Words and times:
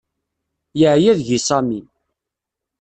Yeɛya 0.79 1.11
deg-i 1.19 1.39
Sami. 1.47 1.81